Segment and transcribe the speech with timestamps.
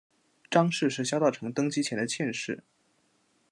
[0.49, 2.63] 张氏是萧道成登基前的妾室。